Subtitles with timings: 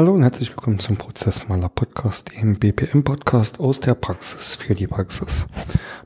[0.00, 4.86] Hallo und herzlich willkommen zum Prozessmaler Podcast, dem BPM Podcast aus der Praxis für die
[4.86, 5.46] Praxis.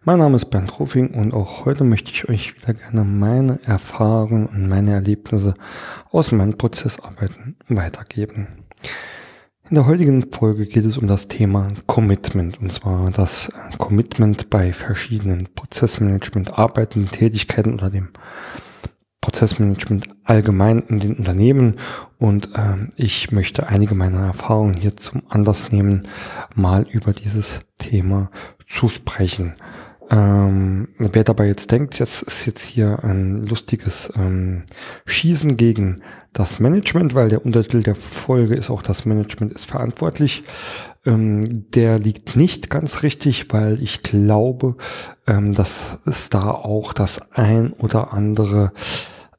[0.03, 4.47] Mein Name ist Bernd Rufing und auch heute möchte ich euch wieder gerne meine Erfahrungen
[4.47, 5.55] und meine Erlebnisse
[6.11, 8.65] aus meinen Prozessarbeiten weitergeben.
[9.71, 14.73] In der heutigen Folge geht es um das Thema Commitment und zwar das Commitment bei
[14.73, 18.09] verschiedenen Prozessmanagement Arbeiten, Tätigkeiten oder dem
[19.25, 21.77] Prozessmanagement allgemein in den Unternehmen
[22.19, 26.03] und ähm, ich möchte einige meiner Erfahrungen hier zum Anlass nehmen,
[26.55, 28.31] mal über dieses Thema
[28.69, 29.55] zu sprechen.
[30.11, 34.65] Ähm, wer dabei jetzt denkt, jetzt ist jetzt hier ein lustiges ähm,
[35.07, 36.03] Schießen gegen
[36.35, 40.43] das Management, weil der Untertitel der Folge ist auch das Management ist verantwortlich.
[41.07, 44.77] Ähm, der liegt nicht ganz richtig, weil ich glaube,
[45.27, 48.73] ähm, dass es da auch das ein oder andere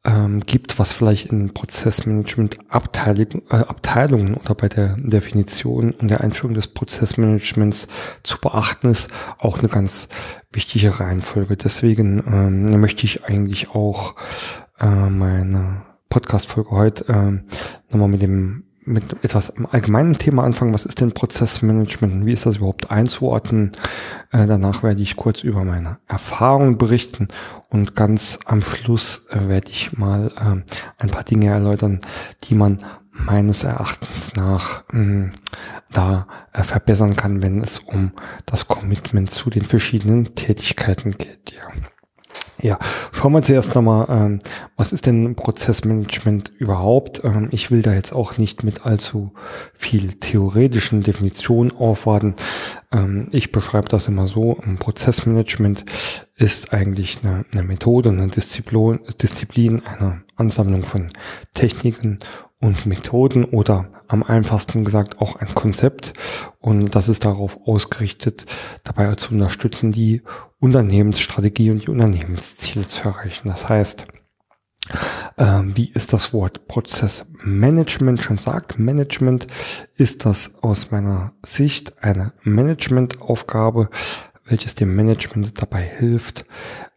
[0.06, 6.22] ähm, gibt, was vielleicht in Prozessmanagement Abteilung, äh, Abteilungen oder bei der Definition und der
[6.22, 7.88] Einführung des Prozessmanagements
[8.23, 10.08] zu beachten ist, auch eine ganz
[10.52, 11.58] wichtige Reihenfolge.
[11.58, 14.16] Deswegen ähm, möchte ich eigentlich auch
[14.80, 20.73] äh, meine Podcast-Folge heute äh, nochmal mit dem mit etwas allgemeinen Thema anfangen.
[20.73, 23.72] Was ist denn Prozessmanagement wie ist das überhaupt einzuordnen?
[24.31, 27.27] Äh, danach werde ich kurz über meine Erfahrungen berichten
[27.69, 32.00] und ganz am Schluss äh, werde ich mal äh, ein paar Dinge erläutern,
[32.44, 32.77] die man
[33.11, 35.31] meines Erachtens nach mh,
[35.92, 38.11] da äh, verbessern kann, wenn es um
[38.45, 41.53] das Commitment zu den verschiedenen Tätigkeiten geht.
[41.53, 41.66] Ja.
[42.66, 42.80] Ja,
[43.11, 44.39] schauen wir zuerst nochmal, ähm,
[44.75, 47.23] was ist denn Prozessmanagement überhaupt?
[47.23, 49.33] Ähm, ich will da jetzt auch nicht mit allzu
[49.76, 52.33] viel theoretischen Definitionen aufwarten.
[52.95, 55.86] Ähm, ich beschreibe das immer so, Prozessmanagement
[56.36, 61.08] ist eigentlich eine, eine Methode, eine Disziplin, Disziplin, eine Ansammlung von
[61.54, 62.20] Techniken
[62.60, 66.14] und Methoden oder am einfachsten gesagt auch ein Konzept
[66.60, 68.45] und das ist darauf ausgerichtet,
[68.83, 70.22] dabei zu unterstützen, die
[70.60, 73.50] Unternehmensstrategie und die Unternehmensziele zu erreichen.
[73.50, 74.06] Das heißt,
[75.37, 78.79] wie ist das Wort Prozessmanagement schon sagt?
[78.79, 79.47] Management
[79.95, 83.89] ist das aus meiner Sicht eine Managementaufgabe,
[84.45, 86.45] welches dem Management dabei hilft,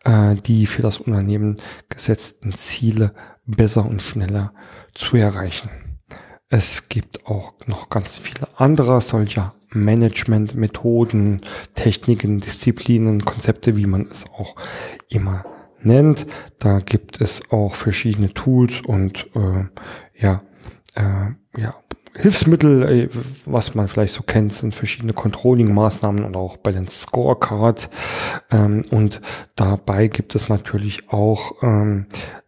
[0.05, 3.15] äh, die für das Unternehmen gesetzten Ziele
[3.47, 4.53] besser und schneller
[4.95, 5.71] zu erreichen.
[6.51, 11.43] Es gibt auch noch ganz viele andere solcher Management-Methoden,
[11.75, 14.57] Techniken, Disziplinen, Konzepte, wie man es auch
[15.09, 15.45] immer
[15.83, 16.27] nennt.
[16.59, 19.65] Da gibt es auch verschiedene Tools und äh,
[20.21, 20.43] ja,
[20.95, 21.75] äh, ja,
[22.19, 23.09] Hilfsmittel, äh,
[23.45, 27.89] was man vielleicht so kennt, sind verschiedene Controlling-Maßnahmen und auch Balance Scorecard.
[28.51, 29.21] Ähm, und
[29.55, 32.07] dabei gibt es natürlich auch ähm,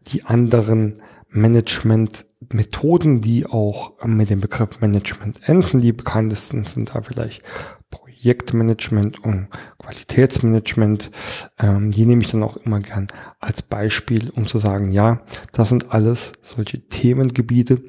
[0.09, 5.81] die anderen Management-Methoden, die auch mit dem Begriff Management enden.
[5.81, 7.43] Die bekanntesten sind da vielleicht
[8.21, 9.49] Projektmanagement und
[9.79, 11.11] Qualitätsmanagement.
[11.59, 13.07] Ähm, die nehme ich dann auch immer gern
[13.39, 15.23] als Beispiel, um zu sagen, ja,
[15.53, 17.83] das sind alles solche Themengebiete,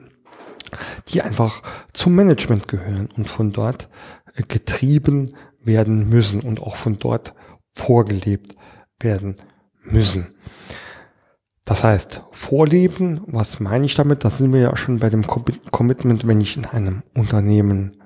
[1.09, 1.62] die einfach
[1.92, 3.90] zum Management gehören und von dort
[4.36, 7.34] äh, getrieben werden müssen und auch von dort
[7.74, 8.56] vorgelebt
[9.00, 9.36] werden
[9.84, 10.28] müssen.
[11.66, 14.24] Das heißt, Vorleben, was meine ich damit?
[14.24, 17.98] Das sind wir ja schon bei dem Commitment, wenn ich in einem Unternehmen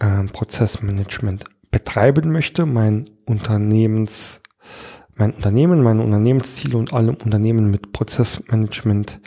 [0.00, 4.42] äh, Prozessmanagement betreiben möchte, mein Unternehmens,
[5.14, 9.20] mein Unternehmen, meine Unternehmensziele und alle Unternehmen mit Prozessmanagement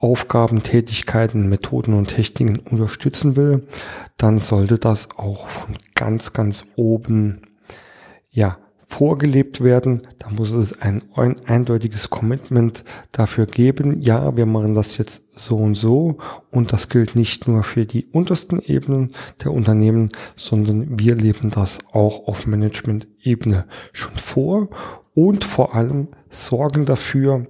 [0.00, 3.66] Aufgaben, Tätigkeiten, Methoden und Techniken unterstützen will,
[4.16, 7.42] dann sollte das auch von ganz, ganz oben,
[8.30, 10.02] ja, vorgelebt werden.
[10.18, 14.00] Da muss es ein eindeutiges Commitment dafür geben.
[14.00, 16.16] Ja, wir machen das jetzt so und so.
[16.50, 19.14] Und das gilt nicht nur für die untersten Ebenen
[19.44, 24.68] der Unternehmen, sondern wir leben das auch auf Management-Ebene schon vor
[25.14, 27.46] und vor allem sorgen dafür,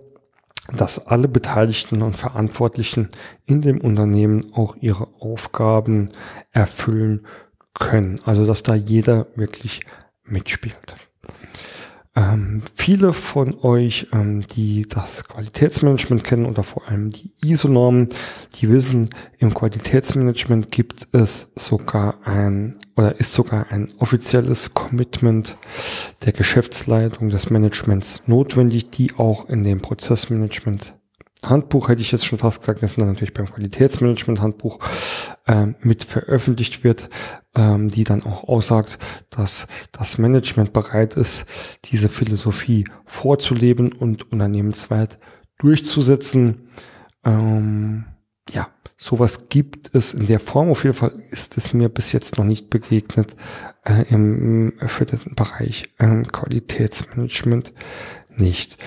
[0.76, 3.08] dass alle Beteiligten und Verantwortlichen
[3.46, 6.10] in dem Unternehmen auch ihre Aufgaben
[6.50, 7.26] erfüllen
[7.74, 8.20] können.
[8.24, 9.80] Also dass da jeder wirklich
[10.24, 11.07] mitspielt.
[12.18, 18.08] Ähm, viele von euch, ähm, die das Qualitätsmanagement kennen oder vor allem die ISO-Normen,
[18.56, 25.56] die wissen, im Qualitätsmanagement gibt es sogar ein oder ist sogar ein offizielles Commitment
[26.24, 30.97] der Geschäftsleitung des Managements notwendig, die auch in dem Prozessmanagement
[31.44, 34.80] Handbuch hätte ich jetzt schon fast gesagt, das ist dann natürlich beim Qualitätsmanagement-Handbuch
[35.46, 37.10] ähm, mit veröffentlicht wird,
[37.54, 38.98] ähm, die dann auch aussagt,
[39.30, 41.46] dass das Management bereit ist,
[41.84, 45.18] diese Philosophie vorzuleben und unternehmensweit
[45.58, 46.70] durchzusetzen.
[47.24, 48.06] Ähm,
[48.50, 50.70] ja, sowas gibt es in der Form.
[50.70, 53.36] Auf jeden Fall ist es mir bis jetzt noch nicht begegnet
[53.84, 57.72] äh, im für den Bereich äh, Qualitätsmanagement
[58.40, 58.78] nicht.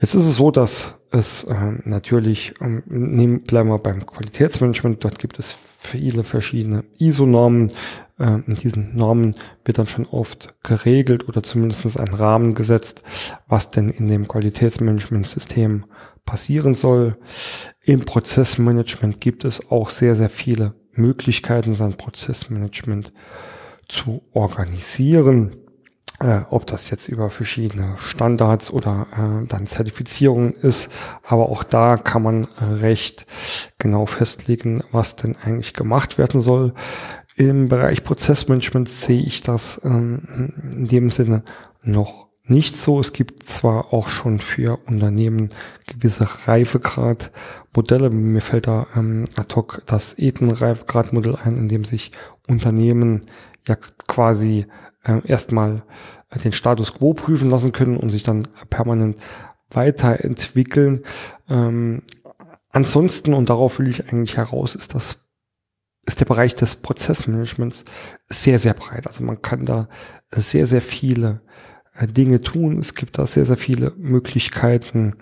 [0.00, 1.54] Jetzt ist es so, dass es äh,
[1.84, 7.72] natürlich, ähm, nehmen, bleiben wir beim Qualitätsmanagement, dort gibt es viele verschiedene ISO-Normen.
[8.18, 13.02] Äh, in diesen Normen wird dann schon oft geregelt oder zumindest ein Rahmen gesetzt,
[13.46, 15.84] was denn in dem Qualitätsmanagement-System
[16.24, 17.16] passieren soll.
[17.82, 23.12] Im Prozessmanagement gibt es auch sehr, sehr viele Möglichkeiten, sein Prozessmanagement
[23.88, 25.63] zu organisieren.
[26.20, 30.88] Äh, ob das jetzt über verschiedene Standards oder äh, dann Zertifizierungen ist.
[31.24, 33.26] Aber auch da kann man äh, recht
[33.78, 36.72] genau festlegen, was denn eigentlich gemacht werden soll.
[37.36, 41.42] Im Bereich Prozessmanagement sehe ich das ähm, in dem Sinne
[41.82, 43.00] noch nicht so.
[43.00, 45.48] Es gibt zwar auch schon für Unternehmen
[45.86, 48.10] gewisse Reifegradmodelle.
[48.10, 52.12] Mir fällt da ähm, ad hoc das Ethen-Reifegradmodell ein, in dem sich
[52.46, 53.22] Unternehmen
[53.66, 53.76] ja
[54.06, 54.66] quasi
[55.04, 55.82] äh, erstmal
[56.42, 59.16] den Status quo prüfen lassen können und sich dann permanent
[59.70, 61.02] weiterentwickeln.
[61.48, 62.02] Ähm,
[62.70, 65.20] ansonsten, und darauf will ich eigentlich heraus, ist das
[66.06, 67.84] ist der Bereich des Prozessmanagements
[68.28, 69.06] sehr, sehr breit.
[69.06, 69.88] Also man kann da
[70.30, 71.40] sehr, sehr viele
[71.94, 72.78] äh, Dinge tun.
[72.78, 75.16] Es gibt da sehr, sehr viele Möglichkeiten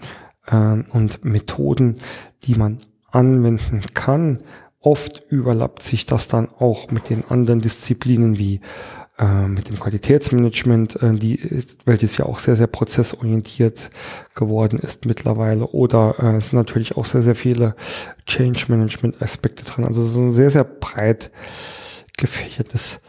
[0.47, 1.99] äh, und Methoden,
[2.43, 2.79] die man
[3.11, 4.39] anwenden kann.
[4.81, 8.61] Oft überlappt sich das dann auch mit den anderen Disziplinen wie
[9.23, 11.39] äh, mit dem Qualitätsmanagement, äh, die,
[11.85, 13.91] welches ja auch sehr, sehr prozessorientiert
[14.35, 15.69] geworden ist mittlerweile.
[15.69, 17.77] Oder äh, es sind natürlich auch sehr, sehr viele
[18.27, 19.85] Change Management Aspekte drin.
[19.85, 21.31] Also es ist ein sehr, sehr breit
[22.17, 23.03] gefächertes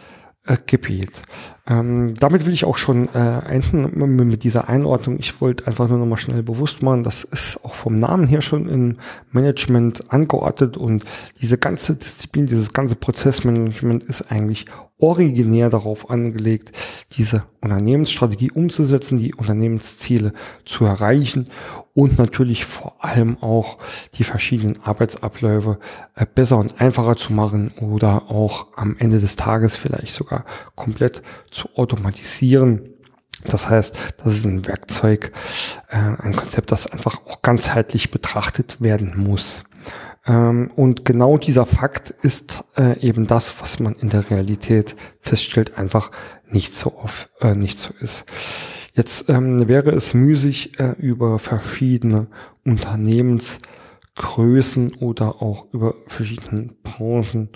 [0.45, 1.23] äh, Gebiet.
[1.65, 5.17] Ähm, damit will ich auch schon äh, enden mit dieser Einordnung.
[5.19, 8.41] Ich wollte einfach nur noch mal schnell bewusst machen, das ist auch vom Namen her
[8.41, 8.97] schon im
[9.31, 11.05] Management angeordnet und
[11.39, 14.65] diese ganze Disziplin, dieses ganze Prozessmanagement ist eigentlich
[14.97, 16.73] originär darauf angelegt,
[17.17, 20.33] diese Unternehmensstrategie umzusetzen, die Unternehmensziele
[20.65, 21.47] zu erreichen
[21.93, 23.77] und natürlich vor allem auch
[24.15, 25.79] die verschiedenen Arbeitsabläufe
[26.15, 30.45] äh, besser und einfacher zu machen oder auch am Ende des Tages vielleicht sogar
[30.75, 32.89] komplett zu automatisieren.
[33.45, 35.33] Das heißt, das ist ein Werkzeug,
[35.89, 39.63] äh, ein Konzept, das einfach auch ganzheitlich betrachtet werden muss.
[40.25, 45.77] Ähm, und genau dieser Fakt ist äh, eben das, was man in der Realität feststellt,
[45.77, 46.09] einfach
[46.47, 48.25] nicht so oft, nicht so ist.
[48.95, 52.27] Jetzt ähm, wäre es müßig, äh, über verschiedene
[52.63, 53.59] Unternehmens
[54.15, 57.49] Größen oder auch über verschiedene Branchen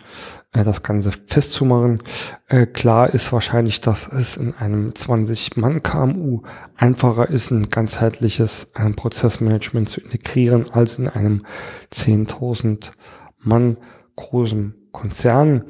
[0.54, 2.02] äh, das Ganze festzumachen.
[2.48, 6.42] Äh, klar ist wahrscheinlich, dass es in einem 20-Mann-KMU
[6.76, 11.44] einfacher ist, ein ganzheitliches äh, Prozessmanagement zu integrieren, als in einem
[11.94, 12.92] 10.000
[13.38, 13.78] Mann
[14.16, 15.64] großen Konzern.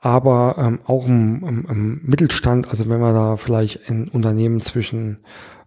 [0.00, 5.18] Aber ähm, auch im, im, im, Mittelstand, also wenn wir da vielleicht in Unternehmen zwischen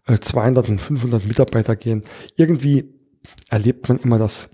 [0.07, 2.03] äh, 200 und 500 Mitarbeiter gehen,
[2.37, 2.93] irgendwie
[3.49, 4.49] erlebt man immer das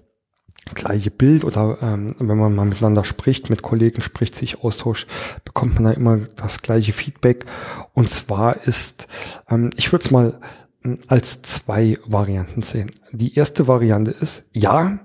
[0.73, 5.07] gleiche Bild oder ähm, wenn man mal miteinander spricht, mit Kollegen spricht, sich austauscht,
[5.45, 7.45] bekommt man da immer das gleiche Feedback.
[7.93, 9.07] Und zwar ist,
[9.49, 10.39] ähm, ich würde es mal
[10.81, 12.89] hm, als zwei Varianten sehen.
[13.11, 14.99] Die erste Variante ist, ja,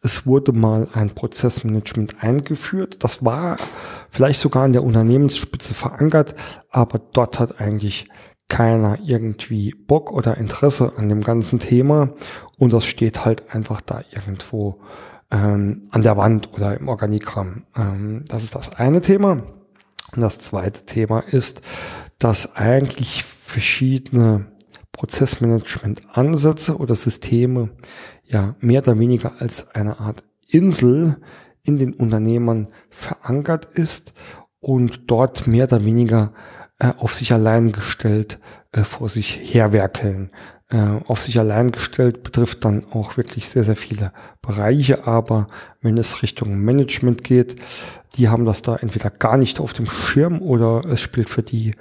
[0.00, 3.02] es wurde mal ein Prozessmanagement eingeführt.
[3.02, 3.56] Das war
[4.10, 6.34] vielleicht sogar in der Unternehmensspitze verankert,
[6.70, 8.08] aber dort hat eigentlich
[8.48, 12.14] keiner irgendwie Bock oder Interesse an dem ganzen Thema
[12.56, 14.80] und das steht halt einfach da irgendwo
[15.30, 17.64] ähm, an der Wand oder im Organigramm.
[17.76, 19.42] Ähm, das ist das eine Thema.
[20.14, 21.60] Und das zweite Thema ist,
[22.18, 24.46] dass eigentlich verschiedene
[24.98, 27.70] Prozessmanagement-Ansätze oder Systeme
[28.24, 31.16] ja mehr oder weniger als eine Art Insel
[31.62, 34.12] in den Unternehmern verankert ist
[34.60, 36.32] und dort mehr oder weniger
[36.80, 38.40] äh, auf sich allein gestellt
[38.72, 40.30] äh, vor sich herwerkeln
[40.70, 44.12] äh, auf sich allein gestellt, betrifft dann auch wirklich sehr, sehr viele
[44.42, 45.06] Bereiche.
[45.06, 45.46] Aber
[45.80, 47.56] wenn es Richtung Management geht,
[48.16, 51.74] die haben das da entweder gar nicht auf dem Schirm oder es spielt für die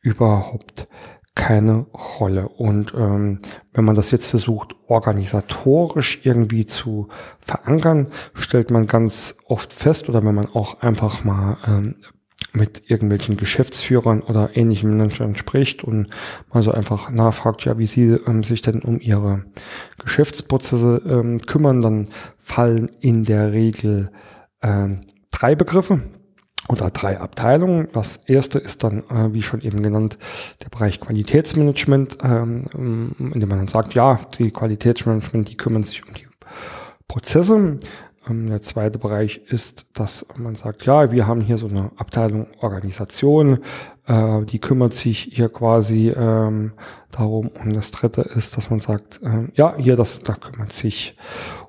[0.00, 0.88] überhaupt
[1.34, 1.86] keine
[2.20, 2.48] Rolle.
[2.48, 3.40] Und ähm,
[3.72, 7.08] wenn man das jetzt versucht, organisatorisch irgendwie zu
[7.40, 11.96] verankern, stellt man ganz oft fest, oder wenn man auch einfach mal ähm,
[12.52, 16.08] mit irgendwelchen Geschäftsführern oder ähnlichen Menschen spricht und
[16.52, 19.44] mal so einfach nachfragt, ja, wie sie ähm, sich denn um ihre
[19.98, 24.12] Geschäftsprozesse ähm, kümmern, dann fallen in der Regel
[24.62, 25.00] ähm,
[25.32, 26.00] drei Begriffe
[26.68, 27.88] oder drei Abteilungen.
[27.92, 30.18] Das erste ist dann, äh, wie schon eben genannt,
[30.62, 36.06] der Bereich Qualitätsmanagement, ähm, in dem man dann sagt, ja, die Qualitätsmanagement, die kümmern sich
[36.06, 36.26] um die
[37.06, 37.78] Prozesse.
[38.28, 42.46] Ähm, der zweite Bereich ist, dass man sagt, ja, wir haben hier so eine Abteilung
[42.60, 43.58] Organisation,
[44.06, 46.72] äh, die kümmert sich hier quasi ähm,
[47.10, 47.48] darum.
[47.48, 51.16] Und das dritte ist, dass man sagt, äh, ja, hier, das, da kümmert sich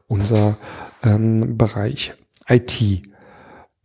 [0.07, 0.55] unser
[1.03, 2.13] ähm, Bereich
[2.47, 3.03] IT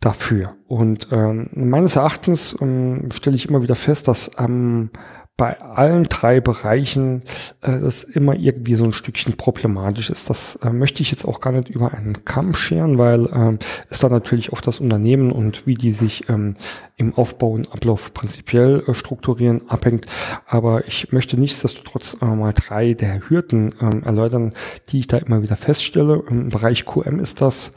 [0.01, 0.55] dafür.
[0.67, 4.89] Und ähm, meines Erachtens ähm, stelle ich immer wieder fest, dass ähm,
[5.37, 7.23] bei allen drei Bereichen
[7.61, 10.29] äh, das immer irgendwie so ein Stückchen problematisch ist.
[10.29, 13.57] Das äh, möchte ich jetzt auch gar nicht über einen Kamm scheren, weil ähm,
[13.89, 16.53] es da natürlich auf das Unternehmen und wie die sich ähm,
[16.97, 20.05] im Aufbau und Ablauf prinzipiell äh, strukturieren abhängt.
[20.45, 24.53] Aber ich möchte nichtsdestotrotz äh, mal drei der Hürden ähm, erläutern,
[24.89, 26.21] die ich da immer wieder feststelle.
[26.29, 27.71] Im Bereich QM ist das,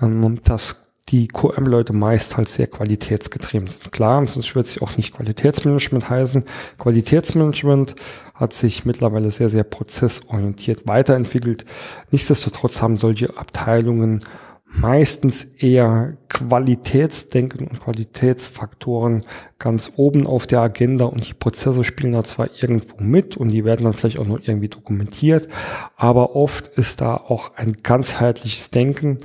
[0.00, 3.90] ähm, dass die QM-Leute meist halt sehr qualitätsgetrieben sind.
[3.92, 6.44] Klar, sonst wird es auch nicht Qualitätsmanagement heißen.
[6.78, 7.94] Qualitätsmanagement
[8.34, 11.64] hat sich mittlerweile sehr, sehr prozessorientiert weiterentwickelt.
[12.10, 14.22] Nichtsdestotrotz haben solche Abteilungen
[14.70, 19.24] meistens eher Qualitätsdenken und Qualitätsfaktoren
[19.58, 23.64] ganz oben auf der Agenda und die Prozesse spielen da zwar irgendwo mit und die
[23.64, 25.48] werden dann vielleicht auch noch irgendwie dokumentiert,
[25.96, 29.18] aber oft ist da auch ein ganzheitliches Denken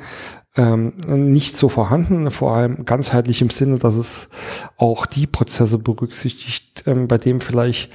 [0.56, 4.30] ähm, nicht so vorhanden, vor allem ganzheitlich im Sinne, dass es
[4.78, 7.92] auch die Prozesse berücksichtigt, ähm, bei dem vielleicht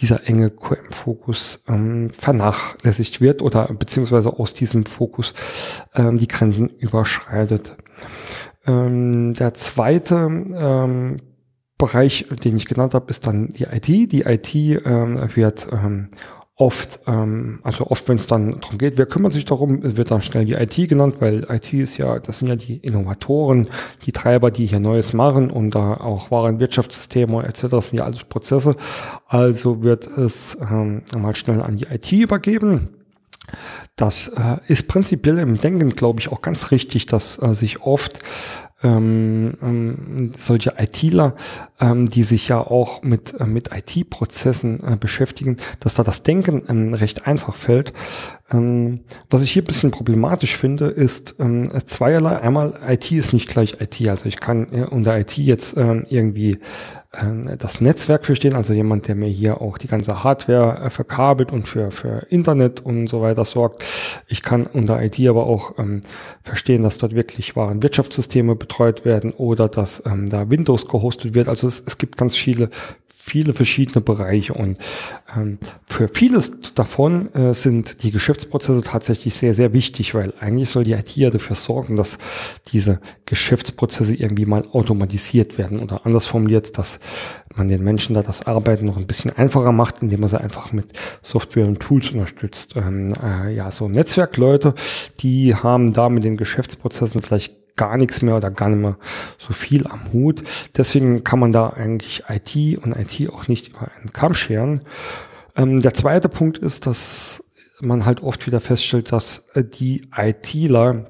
[0.00, 5.34] dieser enge QM-Fokus ähm, vernachlässigt wird oder beziehungsweise aus diesem Fokus
[5.94, 7.76] ähm, die Grenzen überschreitet.
[8.66, 11.20] Ähm, der zweite ähm,
[11.76, 13.86] Bereich, den ich genannt habe, ist dann die IT.
[13.86, 16.08] Die IT ähm, wird ähm,
[16.58, 20.22] oft, ähm, also oft, wenn es dann darum geht, wer kümmert sich darum, wird dann
[20.22, 23.68] schnell die IT genannt, weil IT ist ja, das sind ja die Innovatoren,
[24.04, 27.66] die Treiber, die hier Neues machen und da auch Warenwirtschaftssysteme etc.
[27.70, 28.74] Das sind ja alles Prozesse.
[29.28, 32.88] Also wird es ähm, mal schnell an die IT übergeben.
[33.94, 38.20] Das äh, ist prinzipiell im Denken, glaube ich, auch ganz richtig, dass äh, sich oft
[38.82, 41.34] ähm, ähm, solche ITler,
[41.80, 46.62] ähm, die sich ja auch mit, äh, mit IT-Prozessen äh, beschäftigen, dass da das Denken
[46.68, 47.92] ähm, recht einfach fällt.
[48.50, 52.40] Ähm, was ich hier ein bisschen problematisch finde, ist ähm, zweierlei.
[52.40, 54.06] Einmal, IT ist nicht gleich IT.
[54.08, 56.58] Also ich kann äh, unter IT jetzt ähm, irgendwie
[57.10, 61.66] das Netzwerk verstehen, also jemand, der mir hier auch die ganze Hardware äh, verkabelt und
[61.66, 63.82] für, für Internet und so weiter sorgt.
[64.26, 66.02] Ich kann unter IT aber auch ähm,
[66.42, 71.48] verstehen, dass dort wirklich wahren Wirtschaftssysteme betreut werden oder dass ähm, da Windows gehostet wird.
[71.48, 72.68] Also es, es gibt ganz viele,
[73.28, 74.78] viele verschiedene Bereiche und
[75.36, 80.84] ähm, für vieles davon äh, sind die Geschäftsprozesse tatsächlich sehr, sehr wichtig, weil eigentlich soll
[80.84, 82.18] die IT ja dafür sorgen, dass
[82.72, 87.00] diese Geschäftsprozesse irgendwie mal automatisiert werden oder anders formuliert, dass
[87.54, 90.72] man den Menschen da das Arbeiten noch ein bisschen einfacher macht, indem man sie einfach
[90.72, 90.92] mit
[91.22, 92.76] Software und Tools unterstützt.
[92.76, 94.74] Ähm, äh, ja, so Netzwerkleute,
[95.20, 98.98] die haben da mit den Geschäftsprozessen vielleicht gar nichts mehr oder gar nicht mehr
[99.38, 100.42] so viel am Hut.
[100.76, 104.82] Deswegen kann man da eigentlich IT und IT auch nicht über einen Kamm scheren.
[105.56, 107.42] Ähm, der zweite Punkt ist, dass
[107.80, 111.06] man halt oft wieder feststellt, dass äh, die ITler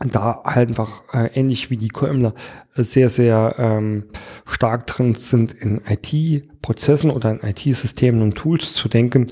[0.00, 2.34] da halt einfach äh, ähnlich wie die QMler
[2.74, 4.04] sehr, sehr ähm,
[4.46, 9.26] stark drin sind, in IT-Prozessen oder in IT-Systemen und Tools zu denken,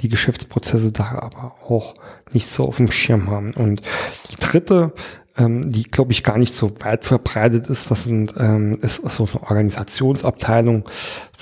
[0.00, 1.94] die Geschäftsprozesse da aber auch
[2.32, 3.52] nicht so auf dem Schirm haben.
[3.54, 3.82] Und
[4.30, 4.92] die dritte
[5.40, 7.90] ähm, die, glaube ich, gar nicht so weit verbreitet ist.
[7.90, 10.84] Das sind, ähm, ist so eine Organisationsabteilung.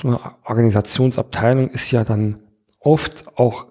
[0.01, 2.37] So eine Organisationsabteilung ist ja dann
[2.81, 3.67] oft auch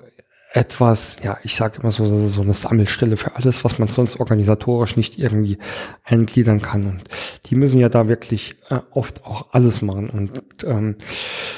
[0.53, 3.89] etwas, ja, ich sage immer so, das ist so eine Sammelstelle für alles, was man
[3.89, 5.57] sonst organisatorisch nicht irgendwie
[6.03, 6.87] eingliedern kann.
[6.87, 7.03] Und
[7.45, 10.09] die müssen ja da wirklich äh, oft auch alles machen.
[10.09, 10.95] Und ähm,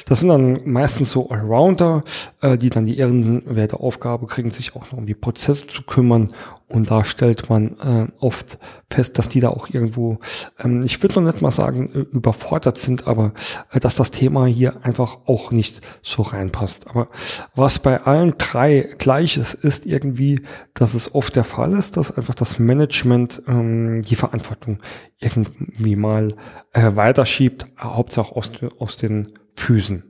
[0.05, 2.03] das sind dann meistens so Allrounder,
[2.41, 6.33] äh, die dann die ehrenwerte Aufgabe kriegen, sich auch noch um die Prozesse zu kümmern
[6.69, 8.59] und da stellt man äh, oft
[8.91, 10.19] fest, dass die da auch irgendwo,
[10.59, 13.33] ähm, ich würde noch nicht mal sagen, äh, überfordert sind, aber
[13.71, 16.89] äh, dass das Thema hier einfach auch nicht so reinpasst.
[16.89, 17.09] Aber
[17.55, 20.41] was bei allen drei gleich ist, ist irgendwie,
[20.73, 24.79] dass es oft der Fall ist, dass einfach das Management ähm, die Verantwortung
[25.19, 26.29] irgendwie mal
[26.73, 30.08] äh, weiterschiebt, Hauptsache aus, aus den Füßen.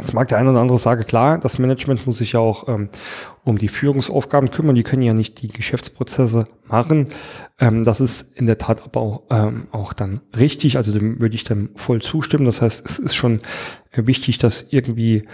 [0.00, 2.88] Jetzt mag der eine oder andere sagen, klar, das Management muss sich ja auch ähm,
[3.44, 4.74] um die Führungsaufgaben kümmern.
[4.74, 7.08] Die können ja nicht die Geschäftsprozesse machen.
[7.58, 10.78] Ähm, das ist in der Tat aber auch, ähm, auch dann richtig.
[10.78, 12.46] Also dem würde ich dem voll zustimmen.
[12.46, 13.40] Das heißt, es ist schon
[13.92, 15.24] wichtig, das irgendwie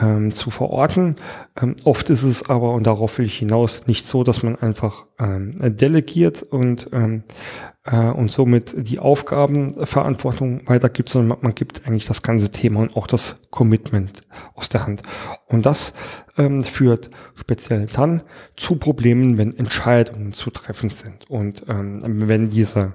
[0.00, 1.16] ähm, zu verorten.
[1.60, 5.06] Ähm, oft ist es aber, und darauf will ich hinaus, nicht so, dass man einfach
[5.18, 7.24] ähm, delegiert und, ähm,
[7.84, 12.96] äh, und somit die Aufgabenverantwortung weitergibt, sondern man, man, gibt eigentlich das ganze Thema und
[12.96, 14.22] auch das Commitment
[14.54, 15.02] aus der Hand.
[15.46, 15.94] Und das
[16.36, 18.22] ähm, führt speziell dann
[18.56, 21.30] zu Problemen, wenn Entscheidungen zu treffen sind.
[21.30, 22.92] Und ähm, wenn diese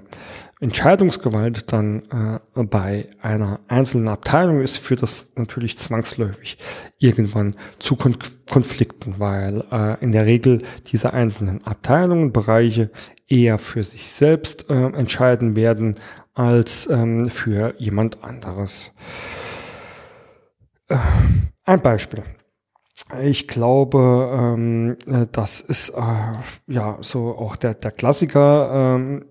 [0.62, 6.56] Entscheidungsgewalt dann äh, bei einer einzelnen Abteilung ist, führt das natürlich zwangsläufig
[6.98, 8.16] irgendwann zu Kon
[8.48, 12.90] Konflikten, weil äh, in der Regel diese einzelnen Abteilungen, Bereiche
[13.28, 15.96] eher für sich selbst äh, entscheiden werden
[16.34, 18.92] als ähm, für jemand anderes.
[20.88, 20.96] Äh,
[21.64, 22.22] ein Beispiel.
[23.20, 26.02] Ich glaube, ähm, äh, das ist äh,
[26.66, 28.96] ja so auch der, der Klassiker.
[28.96, 29.24] Ähm,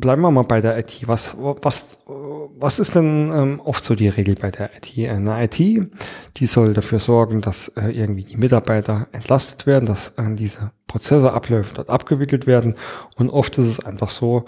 [0.00, 1.02] bleiben wir mal bei der IT.
[1.06, 5.10] Was, was, was ist denn ähm, oft so die Regel bei der IT?
[5.10, 10.34] Eine IT, die soll dafür sorgen, dass äh, irgendwie die Mitarbeiter entlastet werden, dass äh,
[10.34, 12.74] diese Prozesse, Abläufe dort abgewickelt werden.
[13.16, 14.44] Und oft ist es einfach so,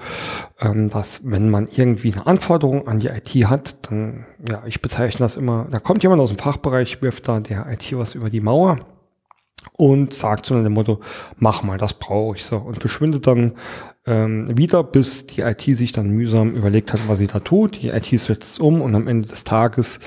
[0.61, 5.25] ähm, dass wenn man irgendwie eine Anforderung an die IT hat, dann, ja, ich bezeichne
[5.25, 8.41] das immer, da kommt jemand aus dem Fachbereich, wirft da der IT was über die
[8.41, 8.79] Mauer
[9.75, 11.01] und sagt so nach dem Motto,
[11.37, 13.55] mach mal, das brauche ich so und verschwindet dann
[14.07, 17.83] ähm, wieder, bis die IT sich dann mühsam überlegt hat, was sie da tut.
[17.83, 20.01] Die IT setzt um und am Ende des Tages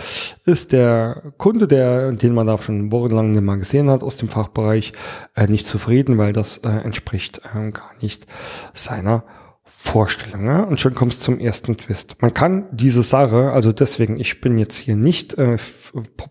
[0.46, 4.30] ist der Kunde, der, den man da schon wochenlang nicht mal gesehen hat aus dem
[4.30, 4.94] Fachbereich,
[5.36, 8.26] äh, nicht zufrieden, weil das äh, entspricht äh, gar nicht
[8.74, 9.24] seiner
[9.76, 10.46] Vorstellung.
[10.46, 10.64] Ja?
[10.64, 12.16] Und schon kommst zum ersten Twist.
[12.22, 15.58] Man kann diese Sache, also deswegen, ich bin jetzt hier nicht äh,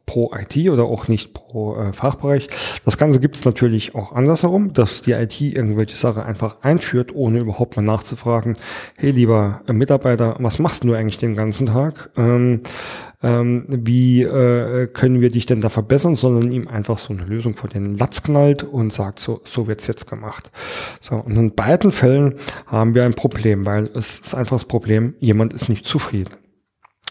[0.06, 2.48] pro IT oder auch nicht pro äh, Fachbereich.
[2.84, 7.40] Das Ganze gibt es natürlich auch andersherum, dass die IT irgendwelche Sache einfach einführt, ohne
[7.40, 8.56] überhaupt mal nachzufragen,
[8.96, 12.10] hey lieber Mitarbeiter, was machst du eigentlich den ganzen Tag?
[12.16, 12.62] Ähm,
[13.22, 17.56] ähm, wie äh, können wir dich denn da verbessern, sondern ihm einfach so eine Lösung
[17.56, 20.50] vor den Latz knallt und sagt, so, so wird's jetzt gemacht.
[21.00, 22.34] So, und in beiden Fällen
[22.66, 26.41] haben wir ein Problem, weil es ist einfach das Problem, jemand ist nicht zufrieden.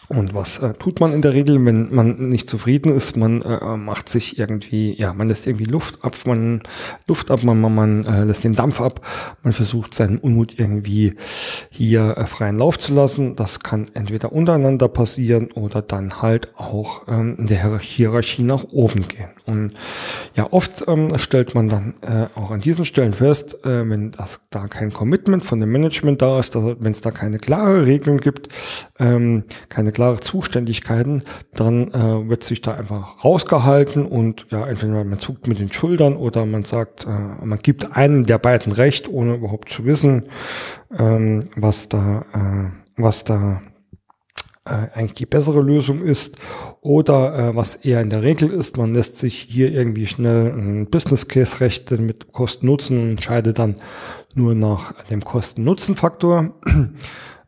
[0.08, 3.16] Und was äh, tut man in der Regel, wenn man nicht zufrieden ist?
[3.16, 6.60] Man äh, macht sich irgendwie, ja, man lässt irgendwie Luft ab, man
[7.06, 9.00] Luft ab, man, man, man äh, lässt den Dampf ab,
[9.42, 11.14] man versucht seinen Unmut irgendwie
[11.70, 13.36] hier äh, freien Lauf zu lassen.
[13.36, 19.06] Das kann entweder untereinander passieren oder dann halt auch ähm, in der Hierarchie nach oben
[19.06, 19.30] gehen.
[19.46, 19.72] Und
[20.34, 24.40] ja, oft ähm, stellt man dann äh, auch an diesen Stellen fest, äh, wenn das
[24.50, 28.48] da kein Commitment von dem Management da ist, wenn es da keine klare Regelung gibt,
[28.98, 31.22] ähm, keine klare Zuständigkeiten,
[31.54, 36.16] dann äh, wird sich da einfach rausgehalten und ja, entweder man zuckt mit den Schultern
[36.16, 40.24] oder man sagt, äh, man gibt einem der beiden Recht, ohne überhaupt zu wissen,
[40.98, 43.62] ähm, was da, äh, was da
[44.64, 46.36] äh, eigentlich die bessere Lösung ist
[46.80, 50.88] oder äh, was eher in der Regel ist, man lässt sich hier irgendwie schnell ein
[50.88, 53.76] Business Case rechnen mit Kosten-Nutzen und entscheidet dann
[54.34, 56.54] nur nach dem Kosten-Nutzen-Faktor.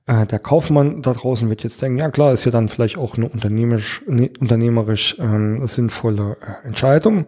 [0.07, 3.17] Äh, der Kaufmann da draußen wird jetzt denken, ja klar, ist ja dann vielleicht auch
[3.17, 7.25] eine unternehmerisch, eine unternehmerisch ähm, sinnvolle äh, Entscheidung.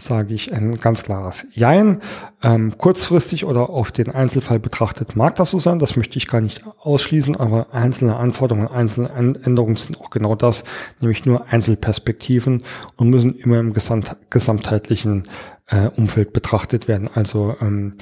[0.00, 2.00] Sage ich ein ganz klares Jein.
[2.42, 6.40] Ähm, kurzfristig oder auf den Einzelfall betrachtet mag das so sein, das möchte ich gar
[6.40, 10.64] nicht ausschließen, aber einzelne Anforderungen, einzelne Änderungen sind auch genau das,
[11.00, 12.64] nämlich nur Einzelperspektiven
[12.96, 15.24] und müssen immer im gesamt, gesamtheitlichen
[15.66, 17.10] äh, Umfeld betrachtet werden.
[17.14, 17.96] Also ähm,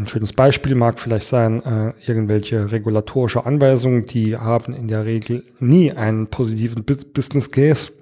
[0.00, 5.44] ein schönes Beispiel mag vielleicht sein, äh, irgendwelche regulatorische Anweisungen, die haben in der Regel
[5.58, 7.92] nie einen positiven Business Case,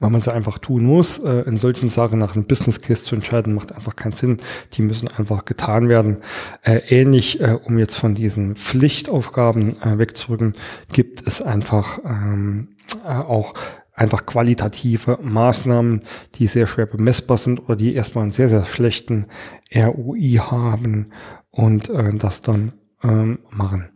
[0.00, 1.18] weil man sie einfach tun muss.
[1.18, 4.38] Äh, in solchen Sachen nach einem Business Case zu entscheiden, macht einfach keinen Sinn.
[4.74, 6.18] Die müssen einfach getan werden.
[6.62, 10.56] Äh, ähnlich, äh, um jetzt von diesen Pflichtaufgaben äh, wegzurücken,
[10.92, 12.68] gibt es einfach ähm,
[13.04, 13.54] äh, auch
[14.02, 16.02] einfach qualitative Maßnahmen,
[16.34, 19.26] die sehr schwer bemessbar sind oder die erstmal einen sehr, sehr schlechten
[19.74, 21.12] ROI haben
[21.50, 22.72] und äh, das dann
[23.04, 23.90] ähm, machen.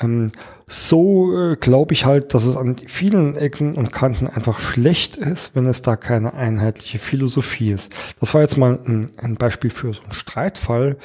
[0.00, 0.32] Ähm,
[0.66, 5.56] so äh, glaube ich halt, dass es an vielen Ecken und Kanten einfach schlecht ist,
[5.56, 7.92] wenn es da keine einheitliche Philosophie ist.
[8.20, 10.98] Das war jetzt mal ein, ein Beispiel für so einen Streitfall.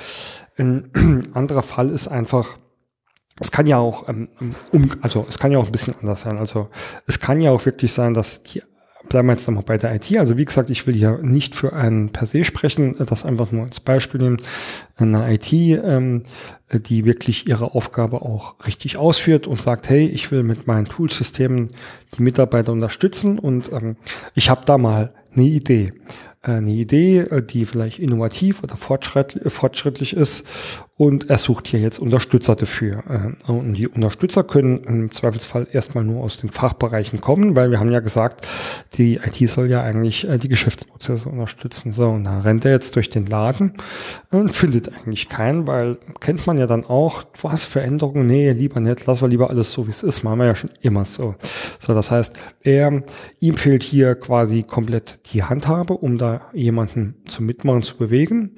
[0.58, 0.92] Ein
[1.34, 2.58] anderer Fall ist einfach,
[3.40, 4.28] es kann ja auch, ähm,
[4.72, 6.38] um, also es kann ja auch ein bisschen anders sein.
[6.38, 6.70] Also
[7.08, 8.62] es kann ja auch wirklich sein, dass die,
[9.10, 10.16] bleiben wir jetzt nochmal bei der IT.
[10.18, 13.66] Also wie gesagt, ich will ja nicht für einen per se sprechen, das einfach nur
[13.66, 14.38] als Beispiel nehmen.
[14.98, 16.24] Eine IT, ähm,
[16.72, 21.72] die wirklich ihre Aufgabe auch richtig ausführt und sagt, hey, ich will mit meinen Toolsystemen
[22.18, 23.96] die Mitarbeiter unterstützen und ähm,
[24.36, 25.94] ich habe da mal eine Idee.
[26.44, 30.46] Äh, eine Idee, äh, die vielleicht innovativ oder fortschrittlich ist
[30.96, 33.04] und er sucht hier jetzt Unterstützer dafür.
[33.48, 37.80] Äh, und die Unterstützer können im Zweifelsfall erstmal nur aus den Fachbereichen kommen, weil wir
[37.80, 38.48] haben ja gesagt,
[38.94, 41.94] die IT soll ja eigentlich äh, die Geschäftsprozesse unterstützen.
[41.94, 43.74] So, und da rennt er jetzt durch den Laden
[44.30, 49.08] und findet eigentlich keinen, weil kennt man ja dann auch, was Veränderungen, nee, lieber nicht,
[49.08, 51.34] lass wir lieber alles so, wie es ist, machen wir ja schon immer so.
[51.80, 53.02] So, das heißt, er,
[53.40, 58.52] ihm fehlt hier quasi komplett die Handhabe, um da jemanden zu mitmachen, zu bewegen.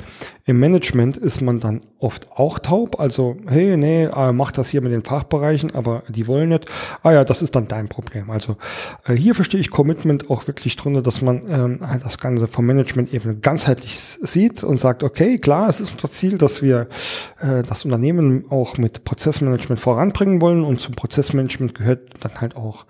[0.48, 4.82] Im Management ist man dann oft auch taub, also hey, nee, äh, mach das hier
[4.82, 6.68] mit den Fachbereichen, aber die wollen nicht.
[7.02, 8.30] Ah ja, das ist dann dein Problem.
[8.30, 8.56] Also
[9.08, 13.12] äh, hier verstehe ich Commitment auch wirklich drunter, dass man ähm, das Ganze vom Management
[13.12, 16.90] eben ganzheitlich sieht und sagt, okay, klar, es ist unser Ziel, dass wir
[17.40, 22.86] äh, das Unternehmen auch mit Prozessmanagement voranbringen wollen und zum Prozessmanagement gehört dann halt auch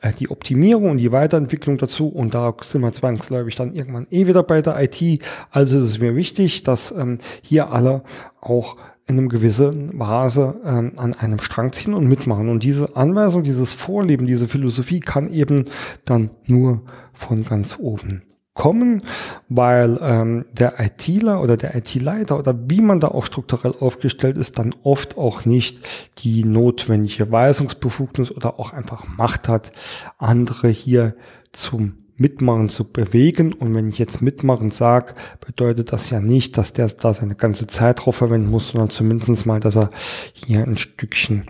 [0.00, 4.26] äh, die Optimierung und die Weiterentwicklung dazu und da sind wir zwangsläufig dann irgendwann eh
[4.26, 5.22] wieder bei der IT.
[5.52, 8.02] Also ist es mir wichtig, dass ähm, hier alle
[8.40, 12.48] auch in einem gewissen Maße ähm, an einem Strang ziehen und mitmachen.
[12.48, 15.64] Und diese Anweisung, dieses Vorleben, diese Philosophie kann eben
[16.04, 16.82] dann nur
[17.12, 18.22] von ganz oben
[18.56, 19.02] kommen,
[19.48, 24.58] weil ähm, der ITler oder der IT-Leiter oder wie man da auch strukturell aufgestellt ist,
[24.58, 25.86] dann oft auch nicht
[26.18, 29.70] die notwendige Weisungsbefugnis oder auch einfach Macht hat,
[30.18, 31.14] andere hier
[31.52, 33.52] zum Mitmachen zu bewegen.
[33.52, 37.66] Und wenn ich jetzt mitmachen sage, bedeutet das ja nicht, dass der da seine ganze
[37.66, 39.90] Zeit drauf verwenden muss, sondern zumindest mal, dass er
[40.32, 41.44] hier ein Stückchen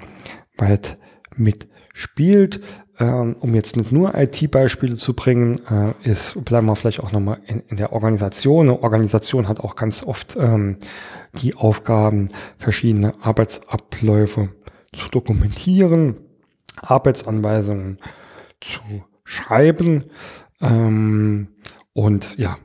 [0.59, 0.98] weit
[1.37, 2.61] mitspielt.
[2.98, 7.40] Ähm, um jetzt nicht nur IT-Beispiele zu bringen, äh, ist, bleiben wir vielleicht auch nochmal
[7.46, 8.68] in, in der Organisation.
[8.68, 10.79] Eine Organisation hat auch ganz oft ähm,
[11.35, 14.48] die Aufgaben, verschiedene Arbeitsabläufe
[14.94, 16.16] zu dokumentieren,
[16.81, 17.98] Arbeitsanweisungen
[18.62, 18.81] zu
[19.24, 20.05] schreiben
[20.60, 21.48] ähm,
[21.92, 22.58] und ja,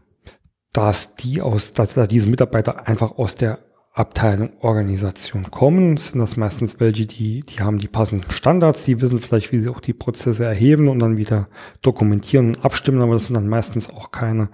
[0.74, 3.60] dass die aus, dass da diese Mitarbeiter einfach aus der
[3.94, 9.20] Abteilung Organisation kommen, sind das meistens welche, die, die haben die passenden Standards, die wissen
[9.20, 11.50] vielleicht, wie sie auch die Prozesse erheben und dann wieder
[11.82, 14.50] dokumentieren und abstimmen, aber das sind dann meistens auch keine,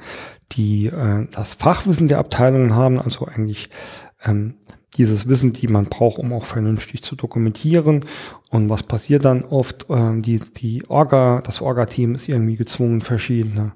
[0.53, 3.69] die äh, das Fachwissen der Abteilungen haben, also eigentlich
[4.27, 4.55] ähm,
[4.97, 8.03] dieses Wissen, die man braucht, um auch vernünftig zu dokumentieren.
[8.49, 9.85] Und was passiert dann oft?
[9.89, 13.73] Ähm, die, die Orga, das Orga-Team ist irgendwie gezwungen, verschiedene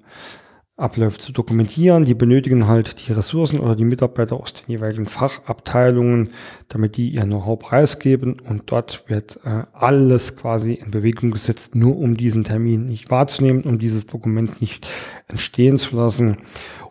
[0.77, 2.05] Abläufe zu dokumentieren.
[2.05, 6.29] Die benötigen halt die Ressourcen oder die Mitarbeiter aus den jeweiligen Fachabteilungen,
[6.69, 8.39] damit die ihr Know-how preisgeben.
[8.39, 13.63] Und dort wird äh, alles quasi in Bewegung gesetzt, nur um diesen Termin nicht wahrzunehmen,
[13.63, 14.87] um dieses Dokument nicht
[15.27, 16.37] entstehen zu lassen.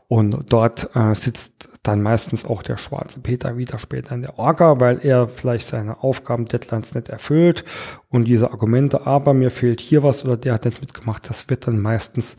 [0.07, 4.81] Und dort äh, sitzt dann meistens auch der schwarze Peter wieder später in der Orga,
[4.81, 7.64] weil er vielleicht seine Aufgaben-Deadlines nicht erfüllt
[8.09, 11.66] und diese Argumente, aber mir fehlt hier was oder der hat nicht mitgemacht, das wird
[11.66, 12.37] dann meistens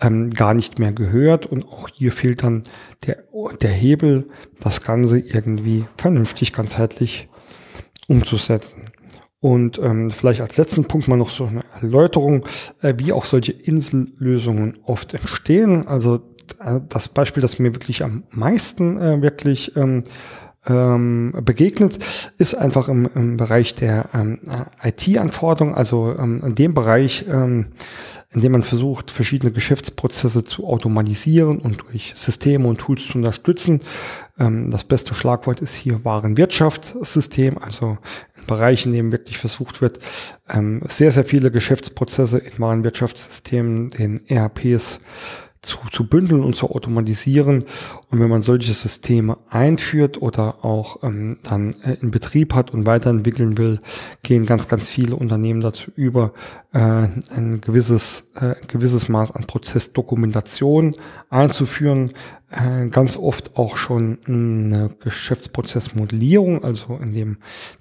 [0.00, 2.62] ähm, gar nicht mehr gehört und auch hier fehlt dann
[3.06, 3.18] der,
[3.60, 7.28] der Hebel, das Ganze irgendwie vernünftig, ganzheitlich
[8.08, 8.90] umzusetzen.
[9.40, 12.46] Und ähm, vielleicht als letzten Punkt mal noch so eine Erläuterung,
[12.82, 15.88] äh, wie auch solche Insellösungen oft entstehen.
[15.88, 16.20] Also
[16.62, 20.04] äh, das Beispiel, das mir wirklich am meisten äh, wirklich ähm,
[20.66, 21.98] ähm, begegnet,
[22.36, 24.40] ist einfach im, im Bereich der ähm,
[24.82, 27.68] IT-Anforderungen, also ähm, in dem Bereich, ähm,
[28.32, 33.80] in dem man versucht, verschiedene Geschäftsprozesse zu automatisieren und durch Systeme und Tools zu unterstützen.
[34.38, 37.98] Ähm, das beste Schlagwort ist hier Warenwirtschaftssystem, also
[38.46, 39.98] Bereich, in dem wirklich versucht wird,
[40.48, 45.00] ähm, sehr, sehr viele Geschäftsprozesse in Warenwirtschaftssystemen, den ERPs,
[45.62, 47.64] zu, zu bündeln und zu automatisieren.
[48.08, 52.86] Und wenn man solche Systeme einführt oder auch ähm, dann äh, in Betrieb hat und
[52.86, 53.78] weiterentwickeln will,
[54.22, 56.32] gehen ganz, ganz viele Unternehmen dazu über,
[56.72, 60.94] äh, ein gewisses, äh, gewisses Maß an Prozessdokumentation
[61.28, 62.12] einzuführen,
[62.50, 67.38] äh, ganz oft auch schon eine Geschäftsprozessmodellierung, also in dem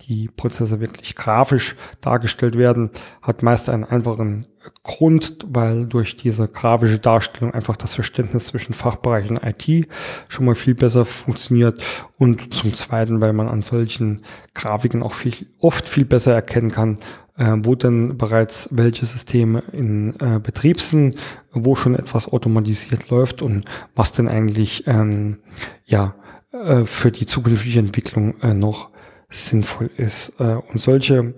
[0.08, 2.90] die Prozesse wirklich grafisch dargestellt werden,
[3.22, 4.46] hat meist einen einfachen
[4.84, 9.88] Grund, weil durch diese grafische Darstellung einfach das Verständnis zwischen Fachbereich und IT
[10.30, 11.84] schon mal viel besser funktioniert
[12.18, 14.22] und zum Zweiten, weil man an solchen
[14.54, 16.98] Grafiken auch viel, oft viel besser erkennen kann,
[17.38, 21.16] äh, wo denn bereits welche Systeme in äh, Betrieb sind,
[21.52, 25.38] wo schon etwas automatisiert läuft und was denn eigentlich ähm,
[25.86, 26.16] ja
[26.52, 28.90] äh, für die zukünftige Entwicklung äh, noch
[29.30, 30.34] sinnvoll ist.
[30.40, 31.34] Äh, und solche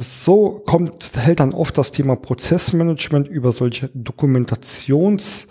[0.00, 5.48] so kommt, hält dann oft das Thema Prozessmanagement über solche Dokumentations,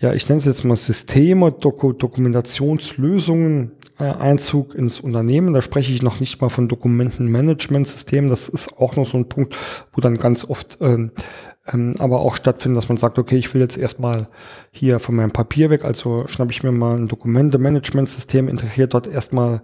[0.00, 5.54] ja, ich nenne es jetzt mal Systeme, Doku, Dokumentationslösungen äh, Einzug ins Unternehmen.
[5.54, 8.28] Da spreche ich noch nicht mal von Dokumentenmanagementsystemen.
[8.28, 9.56] Das ist auch noch so ein Punkt,
[9.92, 11.12] wo dann ganz oft ähm,
[11.70, 14.26] ähm, aber auch stattfinden, dass man sagt, okay, ich will jetzt erstmal
[14.72, 19.62] hier von meinem Papier weg, also schnappe ich mir mal ein Dokumente-Management-System, integriert dort erstmal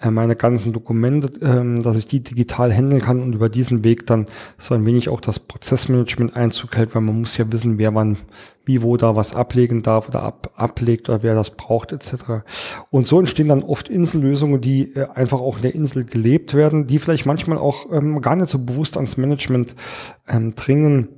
[0.00, 4.06] äh, meine ganzen Dokumente, ähm, dass ich die digital handeln kann und über diesen Weg
[4.06, 4.26] dann
[4.56, 8.18] so ein wenig auch das Prozessmanagement Einzug hält, weil man muss ja wissen, wer wann
[8.64, 12.44] wie wo da was ablegen darf oder ab, ablegt oder wer das braucht etc.
[12.90, 16.86] Und so entstehen dann oft Insellösungen, die äh, einfach auch in der Insel gelebt werden,
[16.86, 19.74] die vielleicht manchmal auch ähm, gar nicht so bewusst ans Management
[20.28, 21.08] ähm, dringen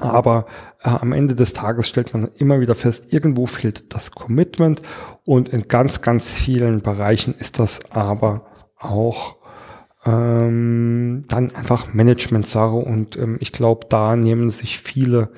[0.00, 0.46] aber
[0.82, 4.82] äh, am Ende des Tages stellt man immer wieder fest, irgendwo fehlt das Commitment
[5.24, 8.46] und in ganz, ganz vielen Bereichen ist das aber
[8.78, 9.36] auch
[10.06, 12.76] ähm, dann einfach Management-Sache.
[12.76, 15.30] Und ähm, ich glaube, da nehmen sich viele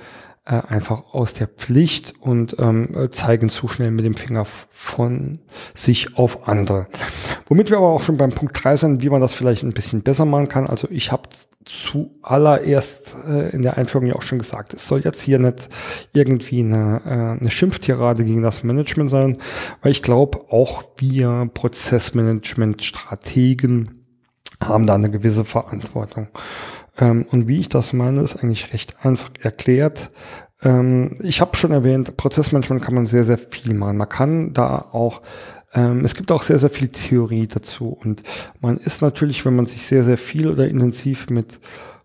[0.48, 5.38] äh, einfach aus der Pflicht und ähm, zeigen zu schnell mit dem Finger von
[5.74, 6.86] sich auf andere.
[7.46, 10.02] Womit wir aber auch schon beim Punkt 3 sind, wie man das vielleicht ein bisschen
[10.02, 10.66] besser machen kann.
[10.66, 11.28] Also ich habe
[11.64, 15.68] zuallererst äh, in der Einführung ja auch schon gesagt, es soll jetzt hier nicht
[16.14, 19.36] irgendwie eine, äh, eine Schimpftirade gegen das Management sein,
[19.82, 23.98] weil ich glaube, auch wir Prozessmanagement-Strategen
[24.64, 26.28] haben da eine gewisse Verantwortung.
[26.98, 30.10] Ähm, und wie ich das meine, ist eigentlich recht einfach erklärt.
[30.62, 33.96] Ähm, ich habe schon erwähnt, Prozessmanagement kann man sehr, sehr viel machen.
[33.96, 35.22] Man kann da auch
[35.74, 37.88] ähm, es gibt auch sehr, sehr viel Theorie dazu.
[37.88, 38.22] Und
[38.60, 41.60] man ist natürlich, wenn man sich sehr, sehr viel oder intensiv mit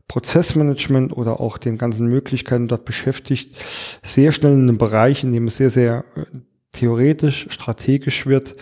[0.07, 3.55] Prozessmanagement oder auch den ganzen Möglichkeiten dort beschäftigt,
[4.03, 6.25] sehr schnell in einem Bereich, in dem es sehr, sehr äh,
[6.71, 8.55] theoretisch, strategisch wird,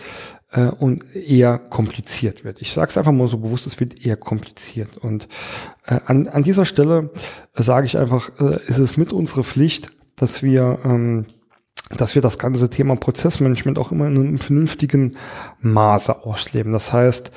[0.52, 2.60] äh, und eher kompliziert wird.
[2.60, 4.96] Ich sage es einfach mal so bewusst, es wird eher kompliziert.
[4.98, 5.28] Und
[5.86, 7.10] äh, an, an dieser Stelle
[7.54, 11.26] äh, sage ich einfach, äh, ist es mit unserer Pflicht, dass wir ähm,
[11.96, 15.16] dass wir das ganze Thema Prozessmanagement auch immer in einem vernünftigen
[15.60, 16.72] Maße ausleben.
[16.72, 17.30] Das heißt,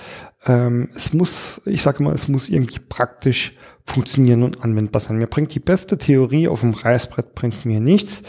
[0.46, 5.18] ähm, es muss, ich sage immer, es muss irgendwie praktisch funktionieren und anwendbar sein.
[5.18, 8.24] Mir bringt die beste Theorie auf dem Reißbrett bringt mir nichts,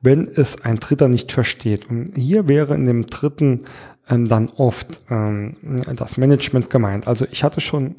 [0.00, 1.88] wenn es ein Dritter nicht versteht.
[1.88, 3.62] Und hier wäre in dem dritten
[4.08, 5.56] dann oft ähm,
[5.96, 7.06] das Management gemeint.
[7.08, 7.96] Also ich hatte schon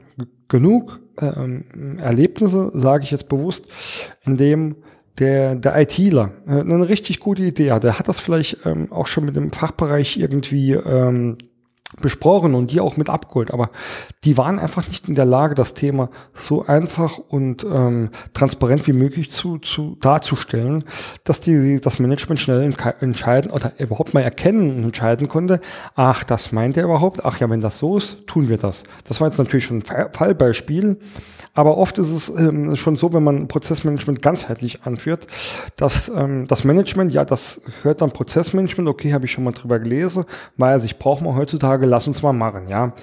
[0.47, 3.65] genug ähm, Erlebnisse, sage ich jetzt bewusst,
[4.25, 4.75] in dem
[5.19, 7.83] der, der ITler äh, eine richtig gute Idee hat.
[7.83, 11.37] Der hat das vielleicht ähm, auch schon mit dem Fachbereich irgendwie ähm,
[12.01, 13.69] besprochen und die auch mit abgeholt, aber
[14.25, 18.93] die waren einfach nicht in der Lage, das Thema so einfach und ähm, transparent wie
[18.93, 20.83] möglich zu, zu darzustellen,
[21.23, 25.61] dass die das Management schnell entscheiden oder überhaupt mal erkennen und entscheiden konnte,
[25.95, 28.83] ach, das meint er überhaupt, ach ja, wenn das so ist, tun wir das.
[29.05, 30.99] Das war jetzt natürlich schon ein Fallbeispiel,
[31.57, 35.25] aber oft ist es ähm, schon so, wenn man Prozessmanagement ganzheitlich anführt,
[35.75, 39.79] dass ähm, das Management, ja, das hört dann Prozessmanagement, okay, habe ich schon mal drüber
[39.79, 40.25] gelesen,
[40.57, 42.93] weiß ich, braucht man heutzutage, lass uns mal machen, ja.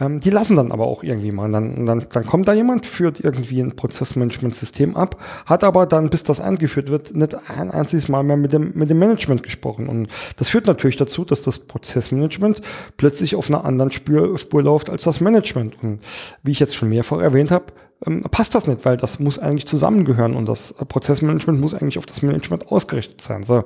[0.00, 1.50] Ähm, die lassen dann aber auch irgendwie mal.
[1.50, 6.22] Dann, dann, dann kommt da jemand, führt irgendwie ein Prozessmanagement-System ab, hat aber dann, bis
[6.22, 9.88] das eingeführt wird, nicht ein einziges Mal mehr mit dem, mit dem Management gesprochen.
[9.88, 12.62] Und das führt natürlich dazu, dass das Prozessmanagement
[12.96, 15.76] plötzlich auf einer anderen Spur, Spur läuft als das Management.
[15.82, 16.00] Und
[16.42, 17.66] wie ich jetzt schon mehrfach erwähnt habe,
[18.06, 22.06] ähm, passt das nicht, weil das muss eigentlich zusammengehören und das Prozessmanagement muss eigentlich auf
[22.06, 23.42] das Management ausgerichtet sein.
[23.42, 23.64] So,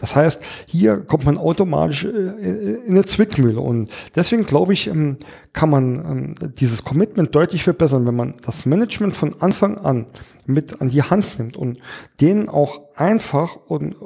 [0.00, 5.18] das heißt, hier kommt man automatisch äh, in eine Zwickmühle und deswegen glaube ich, ähm,
[5.52, 10.06] kann man ähm, dieses Commitment deutlich verbessern, wenn man das Management von Anfang an
[10.46, 11.78] mit an die Hand nimmt und
[12.20, 13.96] denen auch einfach und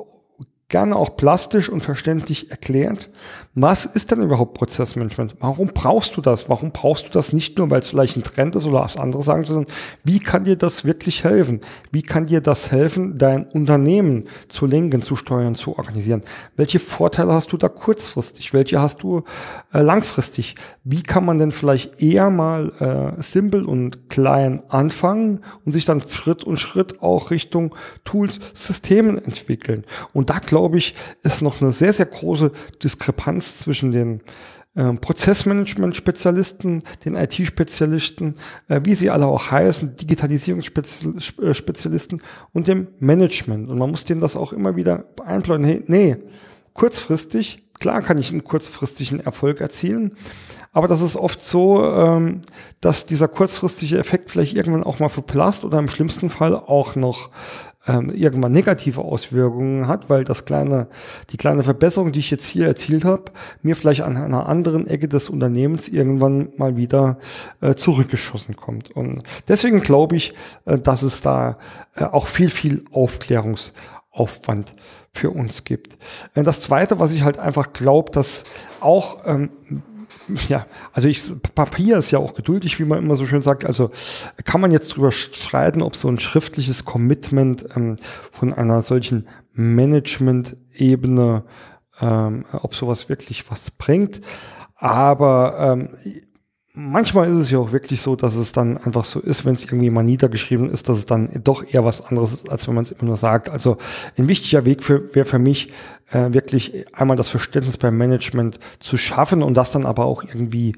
[0.70, 3.10] gerne auch plastisch und verständlich erklärt,
[3.54, 5.34] was ist denn überhaupt Prozessmanagement?
[5.40, 6.48] Warum brauchst du das?
[6.48, 9.24] Warum brauchst du das nicht nur, weil es vielleicht ein Trend ist oder was andere
[9.24, 9.66] sagen, sondern
[10.04, 11.60] wie kann dir das wirklich helfen?
[11.90, 16.22] Wie kann dir das helfen, dein Unternehmen zu lenken, zu steuern, zu organisieren?
[16.54, 18.54] Welche Vorteile hast du da kurzfristig?
[18.54, 19.24] Welche hast du
[19.72, 20.54] äh, langfristig?
[20.84, 26.02] Wie kann man denn vielleicht eher mal äh, simpel und klein anfangen und sich dann
[26.08, 29.84] Schritt und Schritt auch Richtung Tools, Systemen entwickeln?
[30.12, 34.22] Und da glaube ich, ist noch eine sehr, sehr große Diskrepanz zwischen den
[34.74, 38.36] äh, Prozessmanagement-Spezialisten, den IT-Spezialisten,
[38.68, 43.68] äh, wie sie alle auch heißen, Digitalisierungsspezialisten und dem Management.
[43.68, 45.66] Und man muss denen das auch immer wieder einplanen.
[45.66, 46.18] Hey, nee,
[46.72, 50.12] kurzfristig, klar kann ich einen kurzfristigen Erfolg erzielen,
[50.72, 52.42] aber das ist oft so, ähm,
[52.80, 57.30] dass dieser kurzfristige Effekt vielleicht irgendwann auch mal verblasst oder im schlimmsten Fall auch noch
[57.86, 60.88] ähm, irgendwann negative Auswirkungen hat, weil das kleine,
[61.30, 65.08] die kleine Verbesserung, die ich jetzt hier erzielt habe, mir vielleicht an einer anderen Ecke
[65.08, 67.18] des Unternehmens irgendwann mal wieder
[67.60, 68.90] äh, zurückgeschossen kommt.
[68.90, 70.34] Und deswegen glaube ich,
[70.66, 71.58] äh, dass es da
[71.94, 74.72] äh, auch viel, viel Aufklärungsaufwand
[75.12, 75.96] für uns gibt.
[76.34, 78.44] Äh, das Zweite, was ich halt einfach glaube, dass
[78.80, 79.50] auch ähm,
[80.48, 81.22] ja, also ich,
[81.54, 83.64] Papier ist ja auch geduldig, wie man immer so schön sagt.
[83.64, 83.90] Also
[84.44, 87.96] kann man jetzt drüber streiten, ob so ein schriftliches Commitment ähm,
[88.30, 91.44] von einer solchen Management-Ebene,
[92.00, 94.20] ähm, ob sowas wirklich was bringt.
[94.76, 95.90] Aber ähm,
[96.72, 99.64] manchmal ist es ja auch wirklich so, dass es dann einfach so ist, wenn es
[99.64, 102.84] irgendwie mal niedergeschrieben ist, dass es dann doch eher was anderes ist, als wenn man
[102.84, 103.48] es immer nur sagt.
[103.48, 103.76] Also
[104.16, 105.72] ein wichtiger Weg wäre für mich
[106.10, 110.74] äh, wirklich einmal das Verständnis beim Management zu schaffen und das dann aber auch irgendwie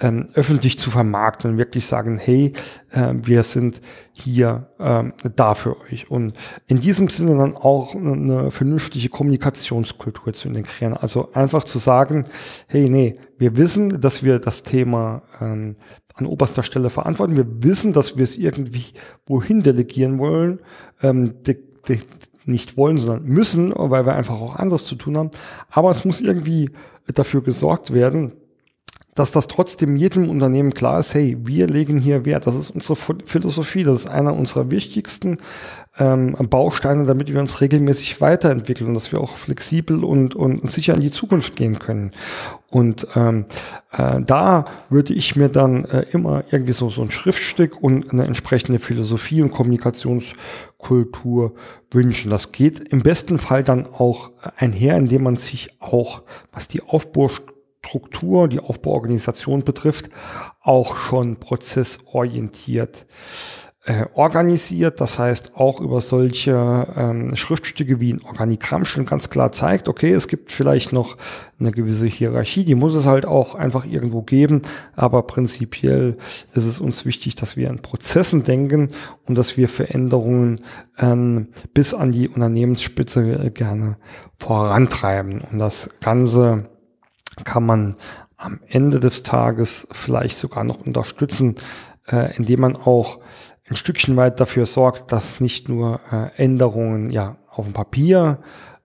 [0.00, 2.52] ähm, öffentlich zu vermarkten und wirklich sagen, hey,
[2.90, 3.80] äh, wir sind
[4.12, 6.10] hier ähm, da für euch.
[6.10, 6.34] Und
[6.66, 10.96] in diesem Sinne dann auch eine vernünftige Kommunikationskultur zu integrieren.
[10.96, 12.26] Also einfach zu sagen,
[12.66, 15.76] hey, nee, wir wissen, dass wir das Thema ähm,
[16.14, 17.36] an oberster Stelle verantworten.
[17.36, 18.86] Wir wissen, dass wir es irgendwie
[19.26, 20.60] wohin delegieren wollen.
[21.02, 21.98] Ähm, de, de,
[22.44, 25.30] nicht wollen, sondern müssen, weil wir einfach auch anderes zu tun haben.
[25.70, 26.70] Aber es muss irgendwie
[27.12, 28.32] dafür gesorgt werden,
[29.14, 32.46] dass das trotzdem jedem Unternehmen klar ist, hey, wir legen hier Wert.
[32.46, 35.38] Das ist unsere Philosophie, das ist einer unserer wichtigsten
[35.98, 40.94] ähm, Bausteine, damit wir uns regelmäßig weiterentwickeln und dass wir auch flexibel und, und sicher
[40.94, 42.10] in die Zukunft gehen können.
[42.68, 43.44] Und ähm,
[43.92, 48.24] äh, da würde ich mir dann äh, immer irgendwie so, so ein Schriftstück und eine
[48.24, 51.54] entsprechende Philosophie und Kommunikationskultur
[51.92, 52.30] wünschen.
[52.30, 57.53] Das geht im besten Fall dann auch einher, indem man sich auch, was die Aufbaustruktur
[57.84, 60.10] Struktur, die Aufbauorganisation betrifft,
[60.60, 63.06] auch schon prozessorientiert
[63.86, 65.00] äh, organisiert.
[65.00, 70.12] Das heißt, auch über solche ähm, Schriftstücke wie ein Organigramm schon ganz klar zeigt, okay,
[70.12, 71.18] es gibt vielleicht noch
[71.60, 74.62] eine gewisse Hierarchie, die muss es halt auch einfach irgendwo geben,
[74.96, 76.16] aber prinzipiell
[76.54, 78.88] ist es uns wichtig, dass wir in Prozessen denken
[79.26, 80.60] und dass wir Veränderungen
[80.98, 83.98] ähm, bis an die Unternehmensspitze äh, gerne
[84.38, 85.42] vorantreiben.
[85.42, 86.70] Und das Ganze
[87.42, 87.96] kann man
[88.36, 91.56] am Ende des Tages vielleicht sogar noch unterstützen,
[92.06, 93.20] äh, indem man auch
[93.68, 98.40] ein Stückchen weit dafür sorgt, dass nicht nur äh, Änderungen ja auf dem Papier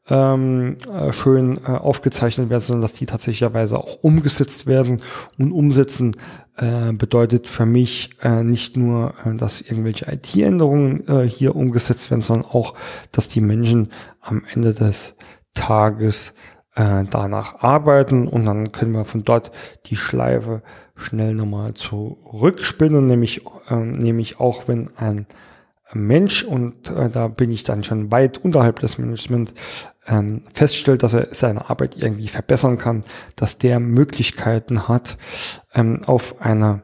[0.10, 5.02] ähm, äh, schön äh, aufgezeichnet werden, sondern dass die tatsächlicherweise auch umgesetzt werden.
[5.38, 6.16] Und umsetzen
[6.58, 12.22] äh, bedeutet für mich äh, nicht nur, äh, dass irgendwelche IT-Änderungen äh, hier umgesetzt werden,
[12.22, 12.74] sondern auch,
[13.12, 15.16] dass die Menschen am Ende des
[15.54, 16.34] Tages
[16.80, 19.52] äh, danach arbeiten und dann können wir von dort
[19.88, 20.62] die Schleife
[20.96, 25.28] schnell nochmal zurückspinnen, nämlich, äh, nämlich auch wenn ein
[25.92, 29.54] Mensch, und äh, da bin ich dann schon weit unterhalb des Management,
[30.08, 33.02] ähm, feststellt, dass er seine Arbeit irgendwie verbessern kann,
[33.36, 35.18] dass der Möglichkeiten hat,
[35.74, 36.82] ähm, auf eine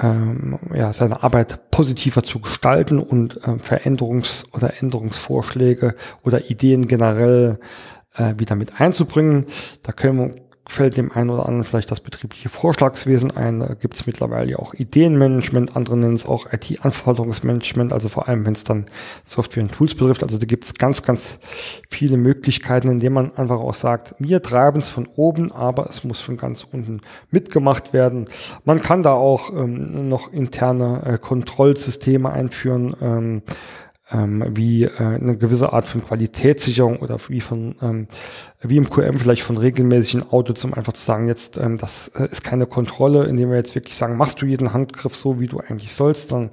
[0.00, 7.58] ähm, ja, seine Arbeit positiver zu gestalten und äh, Veränderungs- oder Änderungsvorschläge oder Ideen generell
[8.18, 9.46] äh, wieder mit einzubringen.
[9.82, 10.34] Da können,
[10.68, 13.60] fällt dem einen oder anderen vielleicht das betriebliche Vorschlagswesen ein.
[13.60, 18.44] Da gibt es mittlerweile ja auch Ideenmanagement, andere nennen es auch IT-Anforderungsmanagement, also vor allem,
[18.44, 18.84] wenn es dann
[19.24, 20.22] Software und Tools betrifft.
[20.22, 21.38] Also da gibt es ganz, ganz
[21.88, 26.20] viele Möglichkeiten, indem man einfach auch sagt, wir treiben es von oben, aber es muss
[26.20, 27.00] von ganz unten
[27.30, 28.26] mitgemacht werden.
[28.64, 32.94] Man kann da auch ähm, noch interne äh, Kontrollsysteme einführen.
[33.00, 33.42] Ähm,
[34.10, 38.06] ähm, wie äh, eine gewisse Art von Qualitätssicherung oder wie von ähm,
[38.60, 42.24] wie im QM vielleicht von regelmäßigen Audits, um einfach zu sagen, jetzt ähm, das äh,
[42.24, 45.60] ist keine Kontrolle, indem wir jetzt wirklich sagen, machst du jeden Handgriff so, wie du
[45.60, 46.50] eigentlich sollst, dann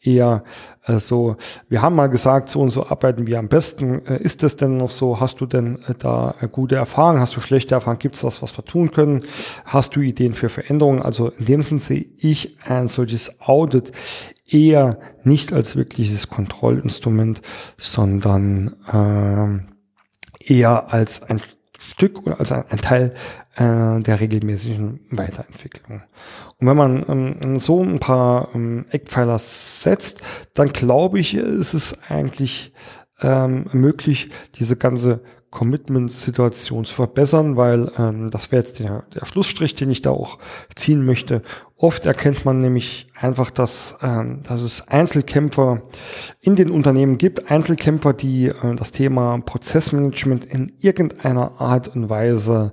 [0.00, 0.44] eher
[0.84, 1.36] äh, so,
[1.68, 4.04] wir haben mal gesagt, so und so arbeiten wir am besten.
[4.06, 5.20] Äh, ist es denn noch so?
[5.20, 7.20] Hast du denn äh, da äh, gute Erfahrungen?
[7.20, 7.98] Hast du schlechte Erfahrungen?
[7.98, 9.24] Gibt es was, was wir tun können?
[9.64, 11.02] Hast du Ideen für Veränderungen?
[11.02, 13.92] Also in dem Sinne sehe ich ein solches Audit
[14.48, 17.42] eher nicht als wirkliches Kontrollinstrument,
[17.76, 18.74] sondern
[20.40, 21.40] äh, eher als ein
[21.78, 23.14] Stück oder als ein, ein Teil
[23.56, 26.02] äh, der regelmäßigen Weiterentwicklung.
[26.58, 30.20] Und wenn man ähm, so ein paar ähm, Eckpfeiler setzt,
[30.54, 32.72] dann glaube ich, ist es eigentlich
[33.20, 39.74] ähm, möglich, diese ganze Commitment-Situation zu verbessern, weil ähm, das wäre jetzt der, der Schlussstrich,
[39.74, 40.38] den ich da auch
[40.74, 41.42] ziehen möchte.
[41.76, 45.82] Oft erkennt man nämlich einfach, dass, ähm, dass es Einzelkämpfer
[46.40, 52.72] in den Unternehmen gibt, Einzelkämpfer, die äh, das Thema Prozessmanagement in irgendeiner Art und Weise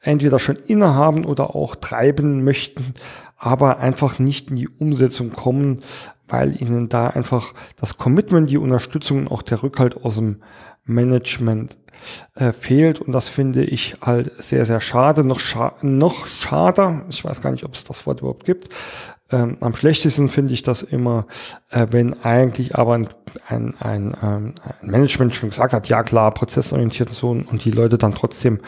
[0.00, 2.94] entweder schon innehaben oder auch treiben möchten,
[3.36, 5.82] aber einfach nicht in die Umsetzung kommen,
[6.26, 10.42] weil ihnen da einfach das Commitment, die Unterstützung und auch der Rückhalt aus dem
[10.84, 11.78] Management
[12.34, 15.24] äh, fehlt und das finde ich halt sehr, sehr schade.
[15.24, 18.68] Noch, scha noch schade, ich weiß gar nicht, ob es das Wort überhaupt gibt,
[19.30, 21.26] Ähm, am schlechtesten finde ich das immer,
[21.70, 23.08] äh, wenn eigentlich aber ein,
[23.46, 27.98] ein, ein, ähm, ein Management schon gesagt hat, ja klar, prozessorientiert so und die Leute
[27.98, 28.60] dann trotzdem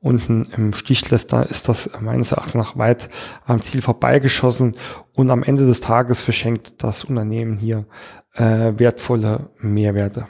[0.00, 3.08] unten im Stich lässt, da ist das meines Erachtens nach weit
[3.46, 4.76] am Ziel vorbeigeschossen
[5.14, 7.86] und am Ende des Tages verschenkt das Unternehmen hier
[8.34, 10.26] äh, wertvolle Mehrwerte.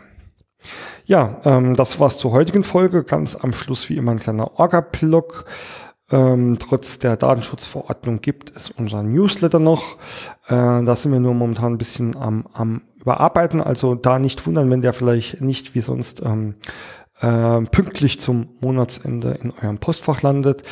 [1.04, 3.04] Ja, ähm, das war's zur heutigen Folge.
[3.04, 5.44] Ganz am Schluss wie immer ein kleiner Orga-Blog.
[6.10, 9.96] Ähm, trotz der Datenschutzverordnung gibt es unseren Newsletter noch.
[10.46, 13.60] Äh, da sind wir nur momentan ein bisschen am, am überarbeiten.
[13.60, 16.54] Also da nicht wundern, wenn der vielleicht nicht wie sonst ähm,
[17.20, 20.62] äh, pünktlich zum Monatsende in eurem Postfach landet.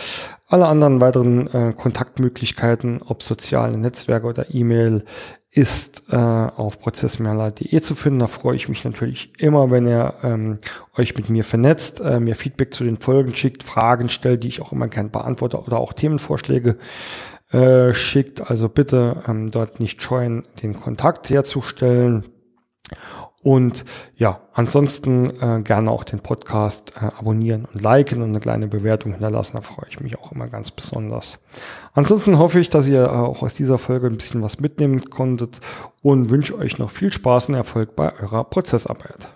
[0.47, 5.05] Alle anderen weiteren äh, Kontaktmöglichkeiten, ob soziale Netzwerke oder E-Mail,
[5.53, 8.21] ist äh, auf prozessmerler.de zu finden.
[8.21, 10.59] Da freue ich mich natürlich immer, wenn ihr ähm,
[10.97, 14.63] euch mit mir vernetzt, äh, mir Feedback zu den Folgen schickt, Fragen stellt, die ich
[14.63, 16.79] auch immer gern beantworte oder auch Themenvorschläge
[17.51, 18.49] äh, schickt.
[18.49, 22.27] Also bitte ähm, dort nicht scheuen, den Kontakt herzustellen.
[23.43, 23.87] Und
[24.17, 29.13] ja, ansonsten äh, gerne auch den Podcast äh, abonnieren und liken und eine kleine Bewertung
[29.13, 29.53] hinterlassen.
[29.55, 31.39] Da freue ich mich auch immer ganz besonders.
[31.95, 35.61] Ansonsten hoffe ich, dass ihr äh, auch aus dieser Folge ein bisschen was mitnehmen konntet
[36.03, 39.31] und wünsche euch noch viel Spaß und Erfolg bei eurer Prozessarbeit.